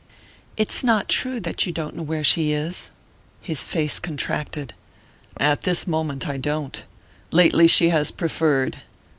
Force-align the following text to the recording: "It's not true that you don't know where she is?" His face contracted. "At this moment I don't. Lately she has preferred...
"It's 0.57 0.83
not 0.83 1.07
true 1.07 1.39
that 1.41 1.67
you 1.67 1.71
don't 1.71 1.95
know 1.95 2.01
where 2.01 2.23
she 2.23 2.53
is?" 2.53 2.89
His 3.39 3.67
face 3.67 3.99
contracted. 3.99 4.73
"At 5.37 5.61
this 5.61 5.85
moment 5.85 6.27
I 6.27 6.37
don't. 6.37 6.83
Lately 7.29 7.67
she 7.67 7.89
has 7.89 8.09
preferred... 8.09 8.77